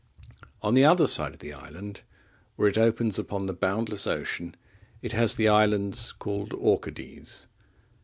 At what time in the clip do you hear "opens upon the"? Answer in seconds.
2.79-3.53